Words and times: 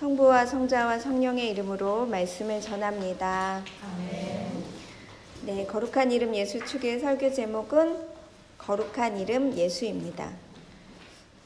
성부와 0.00 0.46
성자와 0.46 0.98
성령의 0.98 1.50
이름으로 1.50 2.06
말씀을 2.06 2.62
전합니다. 2.62 3.62
네, 5.42 5.66
거룩한 5.66 6.10
이름 6.10 6.34
예수 6.34 6.64
축의 6.64 7.00
설교 7.00 7.34
제목은 7.34 7.98
거룩한 8.56 9.18
이름 9.18 9.52
예수입니다. 9.52 10.30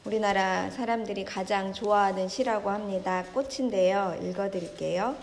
우리나라 0.05 0.69
사람들이 0.69 1.25
가장 1.25 1.73
좋아하는 1.73 2.29
시라고 2.29 2.69
합니다. 2.69 3.25
꽃인데요. 3.33 4.17
읽어 4.23 4.49
드릴게요. 4.49 5.17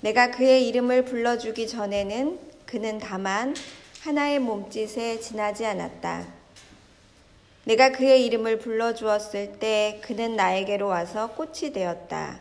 내가 0.00 0.32
그의 0.32 0.66
이름을 0.66 1.04
불러주기 1.04 1.68
전에는 1.68 2.36
그는 2.66 2.98
다만 2.98 3.54
하나의 4.02 4.40
몸짓에 4.40 5.20
지나지 5.20 5.64
않았다. 5.66 6.39
내가 7.70 7.92
그의 7.92 8.26
이름을 8.26 8.58
불러주었을 8.58 9.60
때 9.60 10.00
그는 10.02 10.34
나에게로 10.34 10.88
와서 10.88 11.28
꽃이 11.28 11.72
되었다. 11.72 12.40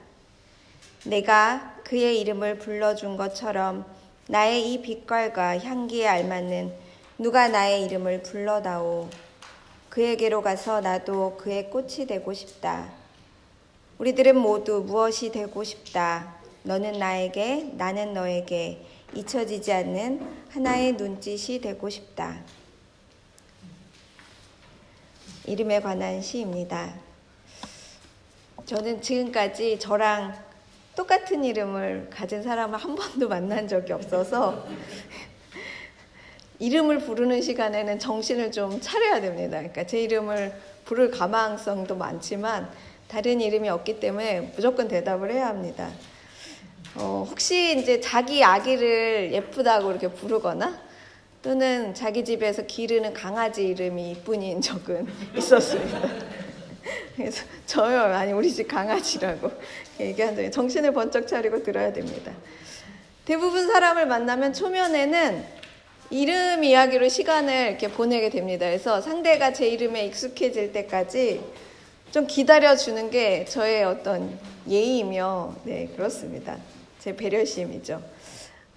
내가 1.06 1.76
그의 1.84 2.20
이름을 2.22 2.58
불러준 2.58 3.16
것처럼 3.16 3.86
나의 4.28 4.74
이 4.74 4.82
빛깔과 4.82 5.60
향기에 5.60 6.08
알맞는 6.08 6.74
누가 7.20 7.48
나의 7.48 7.86
이름을 7.86 8.24
불러다오. 8.24 9.08
그에게로 9.90 10.42
가서 10.42 10.82
나도 10.82 11.38
그의 11.38 11.70
꽃이 11.70 12.08
되고 12.08 12.34
싶다. 12.34 12.92
우리들은 14.00 14.36
모두 14.36 14.82
무엇이 14.84 15.32
되고 15.32 15.64
싶다. 15.64 16.38
너는 16.64 16.94
나에게, 16.94 17.74
나는 17.78 18.16
너에게 18.16 18.84
잊혀지지 19.14 19.74
않는 19.74 20.28
하나의 20.50 20.94
눈짓이 20.94 21.62
되고 21.62 21.88
싶다. 21.88 22.42
이름에 25.50 25.80
관한 25.80 26.22
시입니다. 26.22 26.94
저는 28.68 29.02
지금까지 29.02 29.80
저랑 29.80 30.38
똑같은 30.96 31.44
이름을 31.44 32.12
가진 32.12 32.44
사람을 32.44 32.78
한 32.78 32.94
번도 32.94 33.28
만난 33.28 33.68
적이 33.68 33.94
없어서 33.94 34.68
이름을 36.60 37.00
부르는 37.00 37.42
시간에는 37.42 37.98
정신을 37.98 38.52
좀 38.52 38.80
차려야 38.80 39.22
됩니다. 39.22 39.58
그러니까 39.58 39.88
제 39.88 40.04
이름을 40.04 40.54
부를 40.86 41.10
가망성도 41.10 41.96
많지만 41.96 42.70
다른 43.08 43.42
이름이 43.42 43.70
없기 43.70 44.00
때문에 44.00 44.52
무조건 44.56 44.88
대답을 44.88 45.32
해야 45.32 45.48
합니다. 45.48 45.90
어, 46.94 47.26
혹시 47.28 47.76
이제 47.80 48.00
자기 48.00 48.44
아기를 48.44 49.34
예쁘다고 49.34 49.90
이렇게 49.90 50.10
부르거나 50.10 50.89
또는 51.42 51.94
자기 51.94 52.26
집에서 52.26 52.64
기르는 52.64 53.14
강아지 53.14 53.66
이름이 53.68 54.12
이쁜이인 54.12 54.62
적은 54.62 55.08
있었습니다. 55.38 56.02
그래서 57.16 57.46
저요, 57.66 58.02
아니 58.02 58.34
우리 58.34 58.52
집 58.52 58.68
강아지라고 58.68 59.52
얘기한 60.00 60.36
적이 60.36 60.52
정신을 60.52 60.94
번쩍 60.94 61.28
차리고 61.28 61.64
들어야 61.64 61.94
됩니다. 61.94 62.34
대부분 63.26 63.68
사람을 63.68 64.06
만나면 64.08 64.54
초면에는 64.54 65.60
이름 66.10 66.64
이야기로 66.64 67.08
시간을 67.08 67.68
이렇게 67.70 67.88
보내게 67.90 68.30
됩니다. 68.30 68.66
그래서 68.66 69.00
상대가 69.00 69.54
제 69.54 69.68
이름에 69.68 70.08
익숙해질 70.08 70.74
때까지 70.74 71.42
좀 72.12 72.26
기다려주는 72.26 73.12
게 73.12 73.46
저의 73.46 73.84
어떤 73.84 74.40
예의이며, 74.68 75.56
네, 75.64 75.88
그렇습니다. 75.96 76.58
제 77.00 77.16
배려심이죠. 77.16 78.02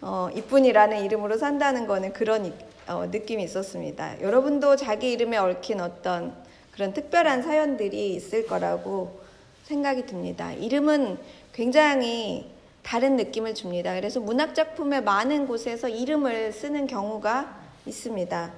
어, 0.02 0.28
이쁜이라는 0.34 1.04
이름으로 1.04 1.38
산다는 1.38 1.86
거는 1.86 2.12
그런 2.12 2.52
어, 2.88 3.06
느낌이 3.06 3.44
있었습니다. 3.44 4.20
여러분도 4.20 4.74
자기 4.74 5.12
이름에 5.12 5.36
얽힌 5.36 5.80
어떤 5.80 6.34
그런 6.72 6.92
특별한 6.92 7.42
사연들이 7.42 8.14
있을 8.14 8.46
거라고 8.46 9.20
생각이 9.62 10.06
듭니다. 10.06 10.52
이름은 10.52 11.18
굉장히 11.52 12.50
다른 12.82 13.14
느낌을 13.16 13.54
줍니다. 13.54 13.94
그래서 13.94 14.18
문학작품의 14.18 15.04
많은 15.04 15.46
곳에서 15.46 15.88
이름을 15.88 16.52
쓰는 16.52 16.88
경우가 16.88 17.60
있습니다. 17.86 18.52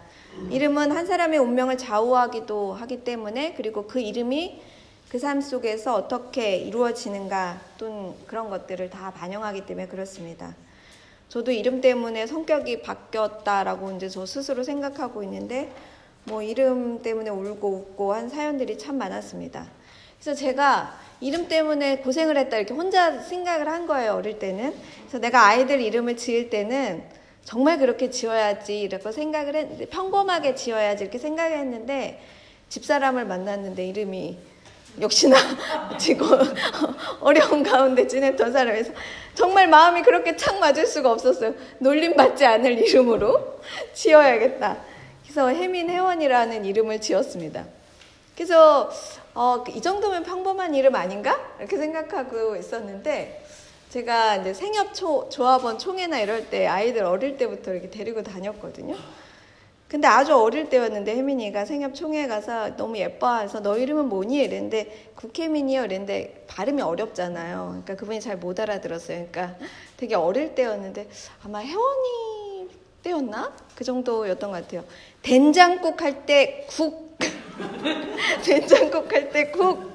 이름은 0.51 0.93
한 0.93 1.07
사람의 1.07 1.39
운명을 1.39 1.77
좌우하기도 1.77 2.73
하기 2.73 3.05
때문에 3.05 3.53
그리고 3.55 3.87
그 3.87 4.01
이름이 4.01 4.63
그 5.11 5.21
삶 5.21 5.41
속에서 5.41 5.95
어떻게 5.95 6.57
이루어지는가 6.57 7.61
또는 7.79 8.15
그런 8.27 8.51
것들을 8.51 8.91
다 8.91 9.13
반영하기 9.13 9.65
때문에 9.65 9.87
그렇습니다. 9.87 10.57
저도 11.29 11.51
이름 11.51 11.81
때문에 11.81 12.27
성격이 12.27 12.83
바뀌었다라고 12.83 13.93
이제 13.93 14.09
저 14.09 14.25
스스로 14.27 14.63
생각하고 14.63 15.23
있는데 15.23 15.73
뭐 16.25 16.43
이름 16.43 17.03
때문에 17.03 17.31
울고 17.31 17.69
웃고 17.69 18.15
한 18.15 18.29
사연들이 18.29 18.79
참 18.79 18.99
많았습니다. 18.99 19.67
그래서 20.21 20.39
제가 20.39 20.99
이름 21.21 21.49
때문에 21.49 21.99
고생을 21.99 22.39
했다 22.39 22.57
이렇게 22.57 22.73
혼자 22.73 23.21
생각을 23.21 23.69
한 23.69 23.87
거예요 23.87 24.15
어릴 24.15 24.39
때는. 24.39 24.75
그래서 25.01 25.19
내가 25.19 25.47
아이들 25.47 25.81
이름을 25.81 26.17
지을 26.17 26.51
때는 26.51 27.03
정말 27.45 27.79
그렇게 27.79 28.11
지어야지 28.11 28.81
이렇게 28.81 29.13
생각을 29.13 29.55
했는데 29.55 29.87
평범하게 29.87 30.55
지어야지 30.55 31.05
이렇게 31.05 31.19
생각을 31.19 31.59
했는데 31.59 32.23
집사람을 32.71 33.27
만났는데 33.27 33.87
이름이 33.87 34.39
역시나 35.01 35.37
지금 35.99 36.27
어려운 37.21 37.63
가운데 37.63 38.07
지냈던 38.07 38.53
사람에서 38.53 38.93
정말 39.35 39.69
마음이 39.69 40.03
그렇게 40.03 40.37
착 40.37 40.59
맞을 40.59 40.87
수가 40.87 41.11
없었어요. 41.11 41.55
놀림받지 41.79 42.45
않을 42.45 42.79
이름으로 42.79 43.61
지어야겠다. 43.93 44.79
그래서 45.23 45.49
혜민 45.49 45.91
혜원이라는 45.91 46.65
이름을 46.65 47.01
지었습니다. 47.01 47.65
그래서 48.37 48.91
어, 49.35 49.65
이 49.69 49.81
정도면 49.81 50.23
평범한 50.23 50.75
이름 50.75 50.95
아닌가? 50.95 51.39
이렇게 51.59 51.77
생각하고 51.77 52.55
있었는데 52.57 53.45
제가 53.91 54.37
이제 54.37 54.55
생협 54.55 54.95
초, 54.95 55.29
조합원 55.29 55.79
총회나 55.79 56.21
이럴 56.21 56.49
때 56.51 56.67
아이들 56.67 57.05
어릴 57.05 57.37
때부터 57.37 57.73
이렇게 57.73 57.91
데리고 57.91 58.23
다녔거든요. 58.23 58.97
근데 59.89 60.09
아주 60.09 60.35
어릴 60.35 60.69
때였는데 60.71 61.15
혜민이가 61.17 61.65
생협 61.67 61.95
총회 61.95 62.27
가서 62.27 62.75
너무 62.77 62.97
예뻐해서 62.99 63.61
너 63.61 63.77
이름은 63.79 64.09
뭐니? 64.09 64.39
이랬는데 64.43 65.13
국혜민이요. 65.15 65.85
이랬는데 65.85 66.45
발음이 66.49 66.83
어렵잖아요. 66.83 67.67
그러니까 67.69 67.95
그분이 67.97 68.21
잘 68.21 68.37
못 68.39 68.59
알아들었어요. 68.59 69.29
그러니까 69.31 69.57
되게 69.97 70.15
어릴 70.17 70.55
때였는데 70.55 71.09
아마 71.45 71.61
혜원이 71.61 72.69
때였나? 73.03 73.53
그 73.77 73.85
정도였던 73.85 74.51
것 74.51 74.63
같아요. 74.63 74.85
된장국 75.23 76.01
할 76.03 76.27
때 76.27 76.67
국. 76.71 77.17
된장국 78.43 79.13
할 79.13 79.31
때 79.31 79.51
국. 79.53 79.93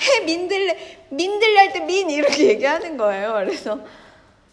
해 0.00 0.24
민들레 0.24 1.06
민들레 1.10 1.58
할 1.58 1.72
때 1.72 1.80
민 1.80 2.10
이렇게 2.10 2.48
얘기하는 2.48 2.96
거예요. 2.96 3.32
그래서 3.34 3.78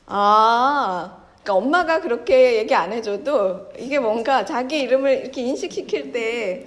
아 0.05 1.17
그러니까 1.49 1.53
엄마가 1.55 2.01
그렇게 2.01 2.57
얘기 2.57 2.75
안 2.75 2.93
해줘도 2.93 3.69
이게 3.77 3.97
뭔가 3.97 4.45
자기 4.45 4.81
이름을 4.81 5.21
이렇게 5.23 5.41
인식시킬 5.41 6.11
때 6.11 6.65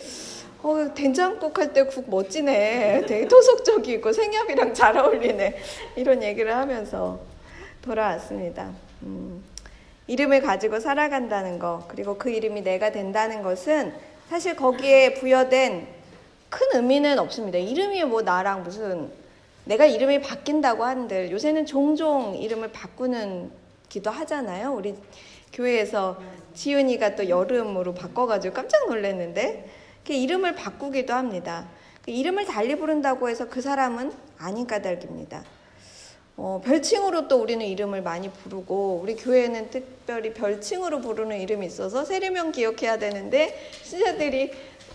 어, 0.62 0.92
된장국 0.94 1.56
할 1.58 1.72
때 1.72 1.84
국 1.84 2.10
멋지네. 2.10 3.04
되게 3.06 3.28
토속적이고 3.28 4.12
생협이랑 4.12 4.74
잘 4.74 4.96
어울리네. 4.98 5.56
이런 5.96 6.22
얘기를 6.22 6.54
하면서 6.56 7.20
돌아왔습니다. 7.82 8.72
음, 9.02 9.42
이름을 10.08 10.40
가지고 10.40 10.80
살아간다는 10.80 11.58
것, 11.60 11.86
그리고 11.88 12.16
그 12.18 12.30
이름이 12.30 12.62
내가 12.62 12.90
된다는 12.90 13.42
것은 13.42 13.92
사실 14.30 14.56
거기에 14.56 15.14
부여된 15.14 15.86
큰 16.48 16.66
의미는 16.74 17.18
없습니다. 17.20 17.58
이름이 17.58 18.04
뭐 18.04 18.22
나랑 18.22 18.62
무슨 18.64 19.10
내가 19.64 19.84
이름이 19.86 20.22
바뀐다고 20.22 20.84
한들 20.84 21.30
요새는 21.30 21.66
종종 21.66 22.36
이름을 22.36 22.72
바꾸는 22.72 23.61
기도 23.92 24.10
하잖아요. 24.10 24.72
우리 24.72 24.94
교회에서 25.52 26.18
지은이가 26.54 27.14
또 27.14 27.28
여름으로 27.28 27.92
바꿔가지고 27.92 28.54
깜짝 28.54 28.88
놀랐는데 28.88 29.68
그 30.06 30.14
이름을 30.14 30.54
바꾸기도 30.54 31.12
합니다. 31.12 31.68
그 32.02 32.10
이름을 32.10 32.46
달리 32.46 32.74
부른다고 32.76 33.28
해서 33.28 33.50
그 33.50 33.60
사람은 33.60 34.10
아닌 34.38 34.66
까닭입니다. 34.66 35.44
어, 36.38 36.62
별칭으로 36.64 37.28
또 37.28 37.36
우리는 37.42 37.64
이름을 37.66 38.00
많이 38.00 38.30
부르고 38.30 39.00
우리 39.02 39.14
교회는 39.14 39.68
특별히 39.68 40.32
별칭으로 40.32 41.02
부르는 41.02 41.38
이름이 41.38 41.66
있어서 41.66 42.06
세례명 42.06 42.52
기억해야 42.52 42.98
되는데 42.98 43.60
신자들이 43.82 44.52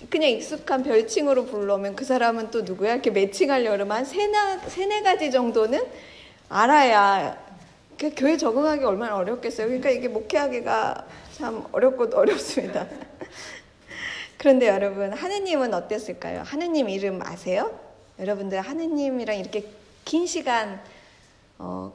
그냥 0.10 0.32
익숙한 0.32 0.82
별칭으로 0.82 1.46
부르면 1.46 1.96
그 1.96 2.04
사람은 2.04 2.50
또 2.50 2.64
누구야? 2.64 2.94
이렇게 2.94 3.12
매칭하려고 3.12 3.76
그러면 3.76 3.98
한 3.98 4.06
세나, 4.06 4.58
세네 4.68 5.04
가지 5.04 5.30
정도는 5.30 5.86
알아야 6.50 7.47
그 8.00 8.12
교회 8.16 8.38
적응하기 8.38 8.84
얼마나 8.86 9.16
어렵겠어요. 9.18 9.68
그러니까 9.68 9.90
이게 9.90 10.08
목회하기가 10.08 11.08
참 11.38 11.66
어렵고 11.72 12.10
어렵습니다. 12.16 12.88
그런데 14.38 14.68
여러분, 14.68 15.12
하느님은 15.14 15.74
어땠을까요? 15.74 16.44
하느님 16.46 16.90
이름 16.90 17.22
아세요? 17.24 17.78
여러분들 18.20 18.62
하느님이랑 18.62 19.38
이렇게 19.38 19.68
긴 20.06 20.28
시간 20.28 20.82
어, 21.58 21.92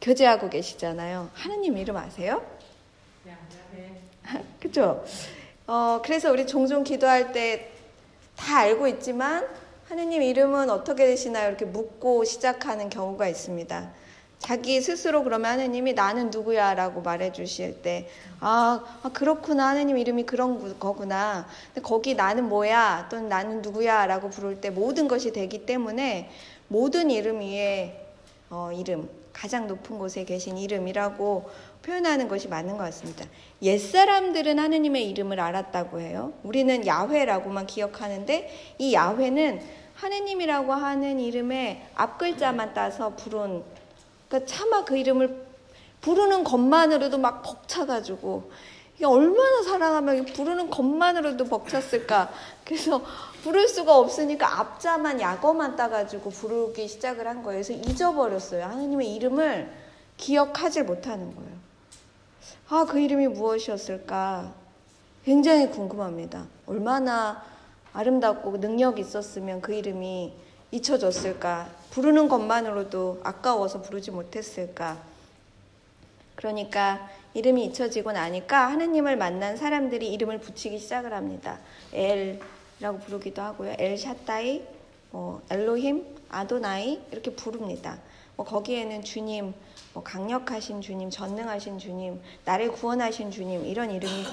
교제하고 0.00 0.48
계시잖아요. 0.50 1.30
하느님 1.34 1.76
이름 1.76 1.96
아세요? 1.96 2.44
그죠? 4.60 5.04
어, 5.66 6.00
그래서 6.04 6.30
우리 6.30 6.46
종종 6.46 6.84
기도할 6.84 7.32
때 7.32 7.80
다 8.40 8.60
알고 8.60 8.88
있지만 8.88 9.46
하느님 9.88 10.22
이름은 10.22 10.70
어떻게 10.70 11.04
되시나요? 11.06 11.48
이렇게 11.48 11.66
묻고 11.66 12.24
시작하는 12.24 12.88
경우가 12.88 13.28
있습니다. 13.28 13.90
자기 14.40 14.80
스스로 14.80 15.22
그러면 15.22 15.52
하느님이 15.52 15.92
나는 15.92 16.30
누구야 16.30 16.74
라고 16.74 17.02
말해 17.02 17.30
주실 17.30 17.82
때, 17.82 18.08
아, 18.40 18.82
아, 19.02 19.08
그렇구나. 19.10 19.68
하느님 19.68 19.98
이름이 19.98 20.24
그런 20.24 20.78
거구나. 20.78 21.46
근데 21.66 21.86
거기 21.86 22.14
나는 22.14 22.48
뭐야? 22.48 23.08
또는 23.10 23.28
나는 23.28 23.62
누구야? 23.62 24.06
라고 24.06 24.30
부를 24.30 24.60
때 24.60 24.70
모든 24.70 25.08
것이 25.08 25.32
되기 25.32 25.66
때문에 25.66 26.30
모든 26.68 27.10
이름 27.10 27.40
위에 27.40 28.06
어, 28.48 28.70
이름, 28.72 29.08
가장 29.32 29.68
높은 29.68 29.98
곳에 29.98 30.24
계신 30.24 30.58
이름이라고 30.58 31.50
표현하는 31.82 32.26
것이 32.26 32.48
맞는 32.48 32.78
것 32.78 32.84
같습니다. 32.84 33.26
옛사람들은 33.62 34.58
하느님의 34.58 35.08
이름을 35.10 35.38
알았다고 35.38 36.00
해요. 36.00 36.32
우리는 36.42 36.86
야훼라고만 36.86 37.66
기억하는데 37.66 38.50
이 38.78 38.94
야훼는 38.94 39.60
하느님이라고 39.94 40.72
하는 40.72 41.20
이름의 41.20 41.88
앞글자만 41.94 42.74
따서 42.74 43.14
부른 43.14 43.62
그러니까 44.30 44.50
차마 44.50 44.84
그 44.84 44.96
이름을 44.96 45.44
부르는 46.00 46.44
것만으로도 46.44 47.18
막 47.18 47.42
벅차가지고 47.42 48.50
이게 48.96 49.04
얼마나 49.04 49.62
사랑하면 49.62 50.24
부르는 50.26 50.70
것만으로도 50.70 51.46
벅찼을까. 51.46 52.30
그래서 52.64 53.02
부를 53.42 53.68
수가 53.68 53.96
없으니까 53.98 54.60
앞자만 54.60 55.20
약어만 55.20 55.74
따가지고 55.74 56.30
부르기 56.30 56.86
시작을 56.86 57.26
한 57.26 57.42
거예요. 57.42 57.62
그래서 57.62 57.72
잊어버렸어요. 57.72 58.64
하느님의 58.64 59.14
이름을 59.14 59.72
기억하지 60.16 60.82
못하는 60.82 61.34
거예요. 61.34 61.50
아, 62.68 62.84
그 62.84 63.00
이름이 63.00 63.28
무엇이었을까? 63.28 64.52
굉장히 65.24 65.68
궁금합니다. 65.70 66.46
얼마나 66.66 67.42
아름답고 67.92 68.60
능력 68.60 68.98
있었으면 68.98 69.60
그 69.60 69.74
이름이 69.74 70.32
잊혀졌을까? 70.70 71.68
부르는 71.90 72.28
것만으로도 72.28 73.20
아까워서 73.24 73.82
부르지 73.82 74.10
못했을까? 74.10 74.98
그러니까 76.36 77.08
이름이 77.34 77.64
잊혀지고 77.66 78.12
나니까 78.12 78.68
하느님을 78.68 79.16
만난 79.16 79.56
사람들이 79.56 80.12
이름을 80.12 80.40
붙이기 80.40 80.78
시작을 80.78 81.12
합니다. 81.12 81.58
엘라고 81.92 82.98
부르기도 83.04 83.42
하고요. 83.42 83.74
엘 83.78 83.98
샤타이, 83.98 84.62
뭐 85.10 85.42
엘로힘, 85.50 86.04
아도나이 86.28 87.00
이렇게 87.12 87.32
부릅니다. 87.32 87.98
뭐 88.36 88.46
거기에는 88.46 89.02
주님, 89.02 89.52
뭐 89.92 90.02
강력하신 90.02 90.80
주님, 90.80 91.10
전능하신 91.10 91.78
주님, 91.78 92.20
나를 92.44 92.72
구원하신 92.72 93.30
주님 93.30 93.66
이런 93.66 93.90
이름이 93.90 94.24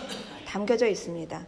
담겨져 0.47 0.87
있습니다. 0.87 1.45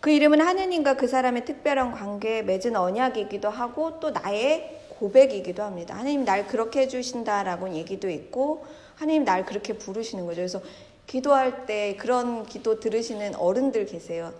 그 0.00 0.10
이름은 0.10 0.40
하느님과 0.40 0.96
그 0.96 1.06
사람의 1.06 1.44
특별한 1.44 1.92
관계에 1.92 2.42
맺은 2.42 2.76
언약이기도 2.76 3.48
하고 3.48 4.00
또 4.00 4.10
나의 4.10 4.81
고백이기도 5.02 5.64
합니다. 5.64 5.96
하느님 5.96 6.24
날 6.24 6.46
그렇게 6.46 6.82
해주신다라고 6.82 7.74
얘기도 7.74 8.08
있고 8.08 8.64
하느님 8.94 9.24
날 9.24 9.44
그렇게 9.44 9.72
부르시는 9.72 10.26
거죠. 10.26 10.36
그래서 10.36 10.62
기도할 11.08 11.66
때 11.66 11.96
그런 11.98 12.46
기도 12.46 12.78
들으시는 12.78 13.34
어른들 13.34 13.86
계세요. 13.86 14.32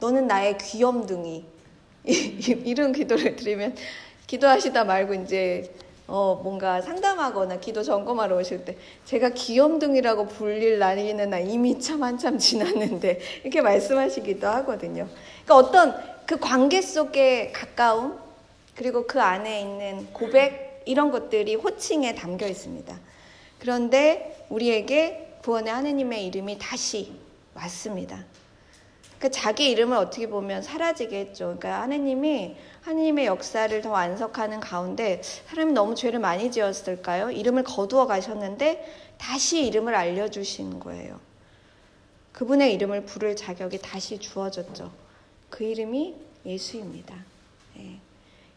너는 0.00 0.26
나의 0.26 0.56
귀염둥이. 0.56 1.44
이런 2.06 2.92
기도를 2.92 3.36
드리면 3.36 3.74
기도하시다 4.26 4.84
말고 4.84 5.12
이제 5.14 5.70
어, 6.06 6.40
뭔가 6.42 6.80
상담하거나 6.80 7.58
기도 7.58 7.82
점검하러 7.82 8.38
오실 8.38 8.64
때 8.64 8.78
제가 9.04 9.30
귀염둥이라고 9.30 10.28
불릴 10.28 10.78
나이는 10.78 11.28
나 11.28 11.38
이미 11.40 11.78
참 11.78 12.02
한참 12.02 12.38
지났는데 12.38 13.20
이렇게 13.42 13.60
말씀하시기도 13.60 14.46
하거든요. 14.46 15.08
그러니까 15.44 15.56
어떤 15.56 15.94
그 16.24 16.38
관계 16.38 16.80
속에 16.80 17.52
가까움 17.52 18.25
그리고 18.76 19.06
그 19.06 19.20
안에 19.20 19.60
있는 19.60 20.12
고백 20.12 20.82
이런 20.84 21.10
것들이 21.10 21.56
호칭에 21.56 22.14
담겨 22.14 22.46
있습니다. 22.46 22.96
그런데 23.58 24.46
우리에게 24.50 25.38
구원의 25.42 25.72
하느님의 25.72 26.26
이름이 26.26 26.58
다시 26.60 27.12
왔습니다. 27.54 28.24
그 29.18 29.30
자기 29.30 29.70
이름을 29.70 29.96
어떻게 29.96 30.28
보면 30.28 30.62
사라지게 30.62 31.18
했죠. 31.18 31.56
그러니까 31.58 31.80
하느님이 31.80 32.56
하느님의 32.82 33.26
역사를 33.26 33.80
더 33.80 33.90
완성하는 33.90 34.60
가운데 34.60 35.22
사람이 35.22 35.72
너무 35.72 35.94
죄를 35.94 36.20
많이 36.20 36.50
지었을까요? 36.52 37.30
이름을 37.30 37.64
거두어 37.64 38.06
가셨는데 38.06 39.14
다시 39.16 39.66
이름을 39.66 39.94
알려주신 39.94 40.78
거예요. 40.80 41.18
그분의 42.32 42.74
이름을 42.74 43.06
부를 43.06 43.34
자격이 43.34 43.78
다시 43.78 44.18
주어졌죠. 44.18 44.92
그 45.48 45.64
이름이 45.64 46.14
예수입니다. 46.44 47.14
네. 47.76 47.98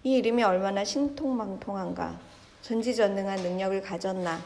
이 0.04 0.14
이름이 0.18 0.44
얼마나 0.44 0.84
신통망통한가, 0.86 2.20
전지전능한 2.62 3.42
능력을 3.42 3.82
가졌나. 3.82 4.40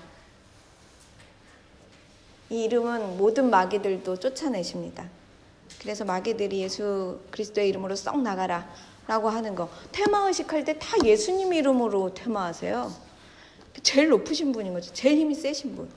이 2.50 2.64
이름은 2.64 3.18
모든 3.18 3.50
마귀들도 3.50 4.20
쫓아내십니다. 4.20 5.08
그래서 5.80 6.06
마귀들이 6.06 6.62
예수 6.62 7.20
그리스도의 7.32 7.70
이름으로 7.70 7.96
썩 7.96 8.22
나가라. 8.22 8.68
라고 9.06 9.30
하는 9.30 9.54
거. 9.54 9.70
테마 9.92 10.28
의식 10.28 10.54
할 10.54 10.64
때 10.64 10.80
다 10.80 10.96
예수님 11.04 11.52
이름으로 11.54 12.14
테마하세요. 12.14 12.90
제일 13.82 14.08
높으신 14.10 14.54
분인 14.54 14.74
거죠. 14.74 14.94
제일 14.94 15.18
힘이 15.18 15.36
세신 15.36 15.76
분. 15.76 15.90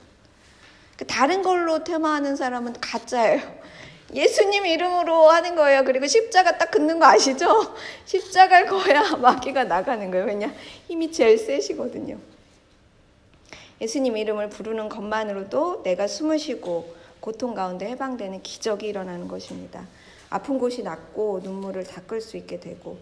그 0.97 1.05
다른 1.07 1.41
걸로 1.41 1.83
테마하는 1.85 2.35
사람은 2.35 2.73
가짜예요. 2.81 3.41
예수님 4.13 4.65
이름으로 4.65 5.29
하는 5.29 5.55
거예요. 5.55 5.83
그리고 5.83 6.07
십자가 6.07 6.57
딱 6.57 6.71
긋는 6.71 6.99
거 6.99 7.05
아시죠? 7.05 7.75
십자가를 8.05 8.67
거야 8.67 9.15
마귀가 9.17 9.65
나가는 9.65 10.09
거예요. 10.09 10.25
왜냐? 10.25 10.53
힘이 10.87 11.11
제일 11.11 11.37
세시거든요. 11.37 12.17
예수님 13.81 14.17
이름을 14.17 14.49
부르는 14.49 14.89
것만으로도 14.89 15.83
내가 15.83 16.07
숨을 16.07 16.39
쉬고 16.39 16.95
고통 17.19 17.53
가운데 17.53 17.87
해방되는 17.89 18.41
기적이 18.41 18.87
일어나는 18.87 19.27
것입니다. 19.27 19.85
아픈 20.29 20.57
곳이 20.57 20.83
낫고 20.83 21.41
눈물을 21.43 21.83
닦을 21.83 22.21
수 22.21 22.37
있게 22.37 22.59
되고 22.59 22.97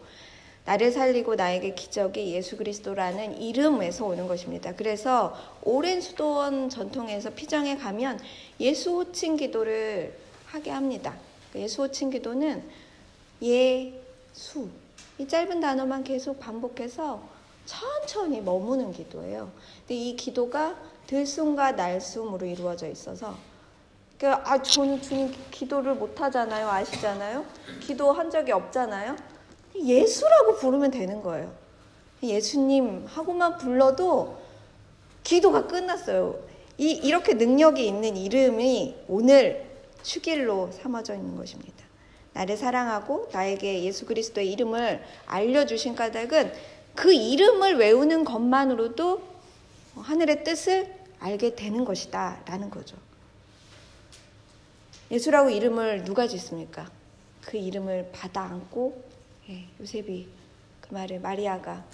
나를 0.66 0.92
살리고 0.92 1.36
나에게 1.36 1.76
기적이 1.76 2.34
예수 2.34 2.58
그리스도라는 2.58 3.40
이름에서 3.40 4.06
오는 4.06 4.28
것입니다. 4.28 4.74
그래서 4.76 5.36
오랜 5.62 6.02
수도원 6.02 6.70
전통에서 6.70 7.30
피정에 7.30 7.78
가면 7.78 8.20
예수 8.60 8.96
호칭 8.96 9.38
기도를 9.38 10.25
하게 10.46 10.72
합니다. 10.72 11.16
그 11.52 11.60
예수 11.60 11.84
호칭 11.84 12.10
기도는 12.10 12.64
예수 13.42 14.70
이 15.18 15.28
짧은 15.28 15.60
단어만 15.60 16.04
계속 16.04 16.40
반복해서 16.40 17.22
천천히 17.66 18.42
머무는 18.42 18.92
기도예요. 18.92 19.52
근데 19.80 19.96
이 19.96 20.16
기도가 20.16 20.76
들숨과 21.08 21.74
날숨으로 21.74 22.46
이루어져 22.46 22.88
있어서 22.88 23.36
그, 24.18 24.30
아, 24.30 24.62
저는 24.62 25.02
주님 25.02 25.34
기도를 25.52 25.96
못 25.96 26.20
하잖아요. 26.22 26.70
아시잖아요? 26.70 27.46
기도한 27.82 28.30
적이 28.30 28.54
없잖아요? 28.54 29.16
예수라고 29.76 30.56
부르면 30.56 30.92
되는 30.92 31.22
거예요. 31.22 31.52
예수님 32.24 33.06
하고만 33.08 33.58
불러도 33.58 34.38
기도가 35.24 35.68
끝났어요. 35.68 36.40
이, 36.78 36.92
이렇게 36.92 37.34
능력이 37.34 37.86
있는 37.86 38.16
이름이 38.16 38.96
오늘 39.10 39.75
축일로 40.06 40.72
삼아져 40.72 41.16
있는 41.16 41.36
것입니다. 41.36 41.84
나를 42.34 42.58
사랑하고 42.58 43.30
나에게 43.32 43.84
예수 43.84 44.06
그리스도의 44.06 44.52
이름을 44.52 45.04
알려주신 45.26 45.96
까닭은 45.96 46.54
그 46.94 47.14
이름을 47.14 47.78
외우는 47.78 48.24
것만으로도 48.24 49.22
하늘의 49.96 50.44
뜻을 50.44 50.94
알게 51.20 51.56
되는 51.56 51.84
것이다. 51.86 52.44
라는 52.46 52.70
거죠. 52.70 52.98
예수라고 55.10 55.50
이름을 55.50 56.04
누가 56.04 56.28
짓습니까? 56.28 56.90
그 57.42 57.58
이름을 57.58 58.10
받아 58.12 58.42
안고 58.42 59.04
예, 59.50 59.68
요셉이 59.80 60.28
그 60.82 60.94
말을 60.94 61.20
마리아가 61.20 61.86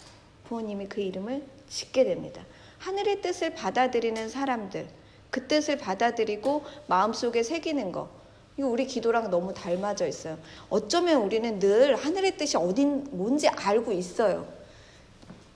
부모님이 0.46 0.88
그 0.88 1.02
이름을 1.02 1.46
짓게 1.70 2.04
됩니다. 2.04 2.44
하늘의 2.80 3.22
뜻을 3.22 3.54
받아들이는 3.54 4.30
사람들, 4.30 4.88
그 5.32 5.48
뜻을 5.48 5.78
받아들이고 5.78 6.64
마음속에 6.88 7.42
새기는 7.42 7.92
거. 7.92 8.10
이거 8.58 8.68
우리 8.68 8.86
기도랑 8.86 9.32
너무 9.32 9.54
닮아져 9.54 10.06
있어요. 10.06 10.38
어쩌면 10.70 11.22
우리는 11.22 11.58
늘 11.58 11.96
하늘의 11.96 12.38
뜻이 12.38 12.58
어딘 12.58 13.08
뭔지 13.12 13.48
알고 13.48 13.94
있어요. 13.94 14.46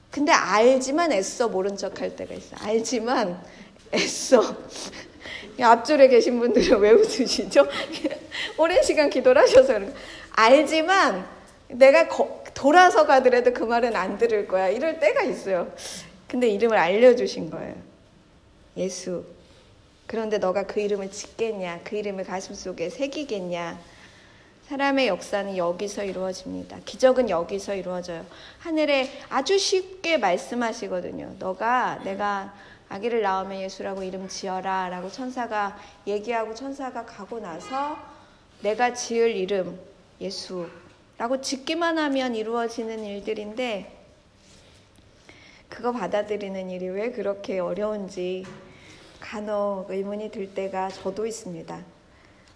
근데 0.09 0.31
알지만 0.31 1.11
애써 1.11 1.49
모른 1.49 1.75
척 1.75 1.99
할 1.99 2.15
때가 2.15 2.33
있어. 2.33 2.55
알지만 2.57 3.39
애써 3.93 4.55
앞줄에 5.59 6.07
계신 6.07 6.39
분들은 6.39 6.79
왜 6.79 6.91
웃으시죠? 6.91 7.67
오랜 8.57 8.81
시간 8.81 9.09
기도를 9.09 9.41
하셔서 9.41 9.73
그런 9.73 9.93
알지만 10.31 11.27
내가 11.67 12.07
거, 12.07 12.43
돌아서 12.53 13.05
가더라도 13.05 13.51
그 13.51 13.63
말은 13.63 13.93
안 13.93 14.17
들을 14.17 14.47
거야. 14.47 14.69
이럴 14.69 14.99
때가 14.99 15.23
있어요. 15.23 15.73
근데 16.29 16.47
이름을 16.47 16.77
알려주신 16.77 17.49
거예요. 17.49 17.75
예수. 18.77 19.34
그런데 20.07 20.37
너가 20.37 20.67
그 20.67 20.79
이름을 20.79 21.11
짓겠냐? 21.11 21.81
그 21.83 21.95
이름을 21.95 22.23
가슴 22.25 22.53
속에 22.53 22.89
새기겠냐? 22.89 23.79
사람의 24.67 25.07
역사는 25.07 25.57
여기서 25.57 26.03
이루어집니다. 26.03 26.79
기적은 26.85 27.29
여기서 27.29 27.75
이루어져요. 27.75 28.25
하늘에 28.59 29.09
아주 29.29 29.59
쉽게 29.59 30.17
말씀하시거든요. 30.17 31.35
너가 31.37 32.01
내가 32.03 32.53
아기를 32.89 33.21
낳으면 33.21 33.61
예수라고 33.61 34.03
이름 34.03 34.27
지어라 34.27 34.89
라고 34.89 35.11
천사가 35.11 35.77
얘기하고 36.07 36.53
천사가 36.53 37.05
가고 37.05 37.39
나서 37.39 37.97
내가 38.61 38.93
지을 38.93 39.35
이름 39.35 39.79
예수라고 40.21 41.41
짓기만 41.41 41.97
하면 41.97 42.35
이루어지는 42.35 43.03
일들인데 43.03 43.91
그거 45.69 45.91
받아들이는 45.91 46.69
일이 46.69 46.87
왜 46.87 47.11
그렇게 47.11 47.59
어려운지 47.59 48.45
간혹 49.25 49.89
의문이 49.89 50.29
들 50.29 50.53
때가 50.53 50.89
저도 50.89 51.25
있습니다. 51.25 51.83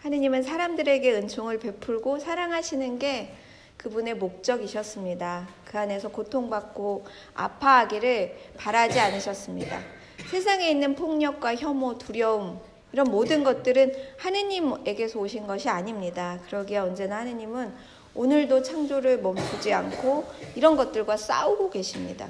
하느님은 0.01 0.43
사람들에게 0.43 1.13
은총을 1.13 1.57
베풀고 1.59 2.19
사랑하시는 2.19 2.99
게 2.99 3.33
그분의 3.77 4.15
목적이셨습니다. 4.15 5.47
그 5.65 5.79
안에서 5.79 6.09
고통받고 6.09 7.05
아파하기를 7.33 8.37
바라지 8.57 8.99
않으셨습니다. 8.99 9.81
세상에 10.29 10.69
있는 10.69 10.95
폭력과 10.95 11.55
혐오, 11.55 11.97
두려움, 11.97 12.59
이런 12.93 13.07
모든 13.09 13.43
것들은 13.43 13.93
하느님에게서 14.17 15.19
오신 15.19 15.47
것이 15.47 15.69
아닙니다. 15.69 16.39
그러기에 16.45 16.77
언제나 16.77 17.17
하느님은 17.17 17.73
오늘도 18.13 18.61
창조를 18.61 19.21
멈추지 19.21 19.73
않고 19.73 20.25
이런 20.55 20.75
것들과 20.75 21.17
싸우고 21.17 21.71
계십니다. 21.71 22.29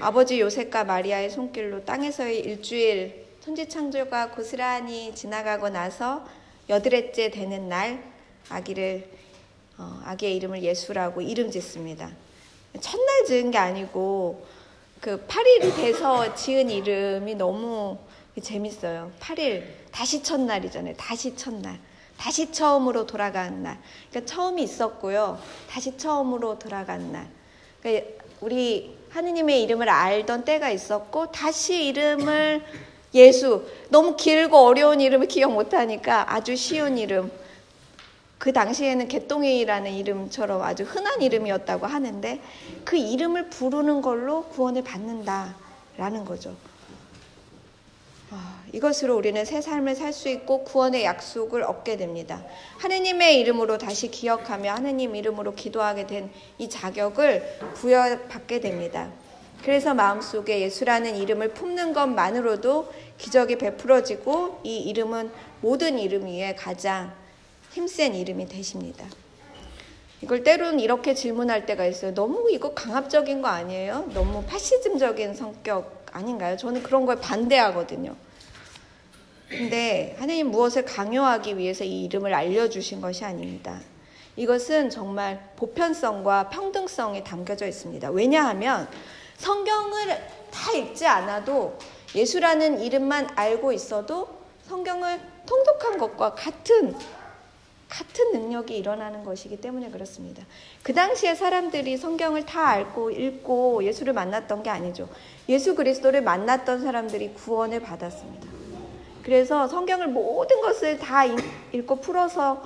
아버지 0.00 0.40
요셉과 0.40 0.84
마리아의 0.84 1.30
손길로 1.30 1.84
땅에서의 1.84 2.40
일주일 2.40 3.27
천지창조가 3.40 4.30
고스란히 4.30 5.14
지나가고 5.14 5.68
나서 5.68 6.26
여드렛째 6.68 7.30
되는 7.30 7.68
날 7.68 8.02
아기를 8.48 9.08
어, 9.78 10.00
아기의 10.04 10.36
이름을 10.36 10.62
예수라고 10.62 11.20
이름 11.20 11.50
짓습니다. 11.50 12.10
첫날 12.80 13.24
지은 13.26 13.50
게 13.50 13.58
아니고 13.58 14.44
그 15.00 15.24
8일이 15.26 15.76
돼서 15.76 16.34
지은 16.34 16.68
이름이 16.68 17.36
너무 17.36 17.96
재밌어요. 18.42 19.12
8일 19.20 19.64
다시 19.92 20.22
첫날이잖아요. 20.22 20.94
다시 20.96 21.36
첫날. 21.36 21.78
다시 22.18 22.50
처음으로 22.50 23.06
돌아간 23.06 23.62
날. 23.62 23.80
그러니까 24.10 24.32
처음이 24.32 24.62
있었고요. 24.64 25.40
다시 25.70 25.96
처음으로 25.96 26.58
돌아간 26.58 27.12
날. 27.12 27.28
그러니까 27.80 28.24
우리 28.40 28.98
하느님의 29.10 29.62
이름을 29.62 29.88
알던 29.88 30.44
때가 30.44 30.70
있었고 30.70 31.30
다시 31.30 31.86
이름을 31.86 32.64
예수 33.14 33.64
너무 33.88 34.16
길고 34.16 34.58
어려운 34.58 35.00
이름을 35.00 35.28
기억 35.28 35.52
못하니까 35.52 36.32
아주 36.32 36.56
쉬운 36.56 36.98
이름 36.98 37.30
그 38.38 38.52
당시에는 38.52 39.08
개똥이라는 39.08 39.92
이름처럼 39.92 40.62
아주 40.62 40.84
흔한 40.84 41.20
이름이었다고 41.22 41.86
하는데 41.86 42.40
그 42.84 42.96
이름을 42.96 43.50
부르는 43.50 44.00
걸로 44.02 44.44
구원을 44.44 44.84
받는다라는 44.84 46.24
거죠. 46.24 46.54
아, 48.30 48.60
이것으로 48.72 49.16
우리는 49.16 49.42
새 49.44 49.60
삶을 49.62 49.96
살 49.96 50.12
수 50.12 50.28
있고 50.28 50.62
구원의 50.62 51.02
약속을 51.02 51.62
얻게 51.62 51.96
됩니다. 51.96 52.44
하느님의 52.76 53.40
이름으로 53.40 53.78
다시 53.78 54.10
기억하며 54.10 54.70
하느님 54.72 55.16
이름으로 55.16 55.54
기도하게 55.54 56.06
된 56.06 56.30
이 56.58 56.68
자격을 56.68 57.58
부여받게 57.74 58.60
됩니다. 58.60 59.10
그래서 59.62 59.94
마음속에 59.94 60.60
예수라는 60.60 61.16
이름을 61.16 61.54
품는 61.54 61.92
것만으로도 61.92 62.92
기적이 63.18 63.58
베풀어지고 63.58 64.60
이 64.64 64.78
이름은 64.78 65.30
모든 65.60 65.98
이름 65.98 66.26
위에 66.26 66.54
가장 66.54 67.12
힘센 67.72 68.14
이름이 68.14 68.48
되십니다. 68.48 69.06
이걸 70.20 70.42
때로는 70.42 70.80
이렇게 70.80 71.14
질문할 71.14 71.66
때가 71.66 71.86
있어요. 71.86 72.14
너무 72.14 72.50
이거 72.50 72.74
강압적인 72.74 73.40
거 73.42 73.48
아니에요? 73.48 74.10
너무 74.14 74.42
파시즘적인 74.44 75.34
성격 75.34 76.06
아닌가요? 76.12 76.56
저는 76.56 76.82
그런 76.82 77.06
걸 77.06 77.20
반대하거든요. 77.20 78.16
근데 79.48 80.16
하나님 80.18 80.50
무엇을 80.50 80.84
강요하기 80.84 81.56
위해서 81.56 81.84
이 81.84 82.04
이름을 82.04 82.34
알려주신 82.34 83.00
것이 83.00 83.24
아닙니다. 83.24 83.80
이것은 84.36 84.90
정말 84.90 85.50
보편성과 85.56 86.50
평등성이 86.50 87.24
담겨져 87.24 87.66
있습니다. 87.66 88.10
왜냐하면 88.10 88.88
성경을 89.38 90.08
다 90.50 90.72
읽지 90.72 91.06
않아도 91.06 91.78
예수라는 92.14 92.80
이름만 92.80 93.28
알고 93.34 93.72
있어도 93.72 94.28
성경을 94.66 95.20
통독한 95.46 95.98
것과 95.98 96.34
같은 96.34 96.94
같은 97.88 98.32
능력이 98.32 98.76
일어나는 98.76 99.24
것이기 99.24 99.62
때문에 99.62 99.90
그렇습니다. 99.90 100.44
그 100.82 100.92
당시에 100.92 101.34
사람들이 101.34 101.96
성경을 101.96 102.44
다 102.44 102.68
알고 102.68 103.10
읽고 103.10 103.82
예수를 103.82 104.12
만났던 104.12 104.62
게 104.62 104.68
아니죠. 104.68 105.08
예수 105.48 105.74
그리스도를 105.74 106.20
만났던 106.20 106.82
사람들이 106.82 107.32
구원을 107.32 107.80
받았습니다. 107.80 108.46
그래서 109.22 109.68
성경을 109.68 110.08
모든 110.08 110.60
것을 110.60 110.98
다 110.98 111.24
읽고 111.72 111.96
풀어서 112.00 112.62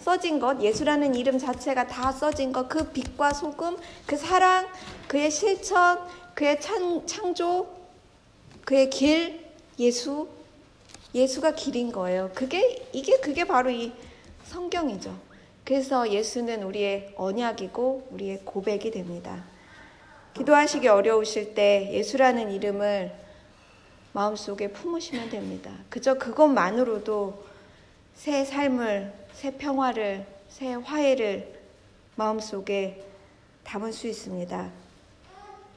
써진 0.00 0.40
것, 0.40 0.60
예수라는 0.62 1.14
이름 1.14 1.38
자체가 1.38 1.86
다 1.86 2.10
써진 2.10 2.52
것, 2.52 2.68
그 2.68 2.90
빛과 2.90 3.34
소금, 3.34 3.76
그 4.06 4.16
사랑, 4.16 4.66
그의 5.06 5.30
실천, 5.30 6.00
그의 6.34 6.60
찬, 6.60 7.06
창조, 7.06 7.66
그의 8.64 8.88
길, 8.88 9.44
예수, 9.78 10.28
예수가 11.14 11.54
길인 11.54 11.92
거예요. 11.92 12.30
그게, 12.34 12.88
이게, 12.92 13.18
그게 13.18 13.44
바로 13.44 13.70
이 13.70 13.92
성경이죠. 14.44 15.14
그래서 15.64 16.10
예수는 16.10 16.62
우리의 16.62 17.14
언약이고 17.16 18.08
우리의 18.10 18.40
고백이 18.44 18.90
됩니다. 18.90 19.44
기도하시기 20.34 20.88
어려우실 20.88 21.54
때 21.54 21.90
예수라는 21.92 22.50
이름을 22.52 23.12
마음속에 24.12 24.72
품으시면 24.72 25.30
됩니다. 25.30 25.70
그저 25.88 26.14
그것만으로도 26.14 27.49
새 28.20 28.44
삶을, 28.44 29.10
새 29.32 29.50
평화를, 29.52 30.26
새 30.50 30.74
화해를 30.74 31.58
마음속에 32.16 33.02
담을 33.64 33.94
수 33.94 34.08
있습니다. 34.08 34.70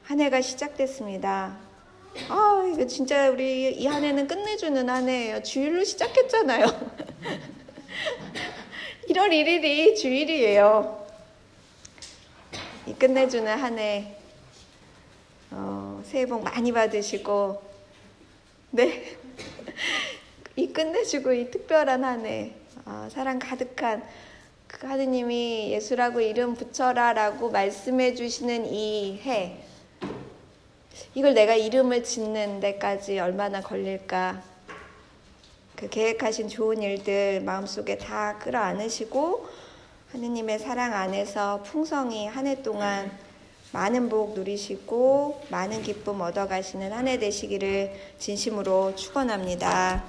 한 0.02 0.20
해가 0.20 0.42
시작됐습니다. 0.42 1.56
아, 2.28 2.70
이거 2.70 2.86
진짜 2.86 3.30
우리 3.30 3.74
이 3.74 3.86
한 3.86 4.04
해는 4.04 4.26
끝내주는 4.26 4.90
한 4.90 5.08
해예요. 5.08 5.42
주일로 5.42 5.84
시작했잖아요. 5.84 6.66
1월 9.08 9.30
1일이 9.30 9.96
주일이에요. 9.96 11.06
이 12.86 12.92
끝내주는 12.92 13.50
한 13.58 13.78
해, 13.78 14.16
어, 15.50 16.02
새해 16.04 16.26
복 16.26 16.44
많이 16.44 16.72
받으시고, 16.72 17.62
네. 18.72 19.16
이 20.56 20.72
끝내주고 20.72 21.32
이 21.32 21.50
특별한 21.50 22.04
한 22.04 22.26
해, 22.26 22.52
어, 22.86 23.08
사랑 23.10 23.38
가득한 23.38 24.02
그 24.68 24.86
하느님이 24.86 25.72
예수라고 25.72 26.20
이름 26.20 26.54
붙여라라고 26.54 27.50
말씀해 27.50 28.14
주시는 28.14 28.66
이 28.66 29.20
해, 29.24 29.56
이걸 31.14 31.34
내가 31.34 31.54
이름을 31.54 32.04
짓는 32.04 32.60
데까지 32.60 33.18
얼마나 33.18 33.60
걸릴까? 33.60 34.42
그 35.76 35.88
계획하신 35.88 36.48
좋은 36.48 36.82
일들 36.82 37.40
마음속에 37.40 37.98
다 37.98 38.38
끌어안으시고 38.38 39.48
하느님의 40.12 40.60
사랑 40.60 40.92
안에서 40.94 41.62
풍성히 41.64 42.26
한 42.28 42.46
해 42.46 42.62
동안 42.62 43.10
많은 43.72 44.08
복 44.08 44.34
누리시고 44.34 45.42
많은 45.48 45.82
기쁨 45.82 46.20
얻어가시는 46.20 46.92
한 46.92 47.08
해 47.08 47.18
되시기를 47.18 47.92
진심으로 48.20 48.94
축원합니다. 48.94 50.04